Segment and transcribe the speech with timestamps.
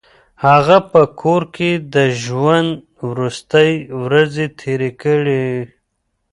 [0.45, 2.71] هغه په کور کې د ژوند
[3.09, 3.71] وروستۍ
[4.03, 5.45] ورځې تېرې کړې.